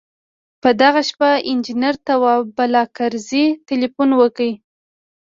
په 0.61 0.69
دغه 0.81 1.01
شپه 1.09 1.31
انجنیر 1.49 1.95
تواب 2.07 2.43
بالاکرزی 2.57 3.45
تیلفون 3.67 4.09
وکړ. 4.15 4.49